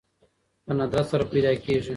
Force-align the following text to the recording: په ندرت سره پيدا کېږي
په 0.65 0.71
ندرت 0.77 1.05
سره 1.11 1.23
پيدا 1.33 1.51
کېږي 1.63 1.89